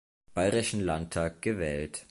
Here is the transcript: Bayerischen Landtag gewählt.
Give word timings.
Bayerischen 0.33 0.81
Landtag 0.83 1.43
gewählt. 1.43 2.07